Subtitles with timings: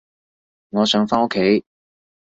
[0.69, 1.63] 我想返屋企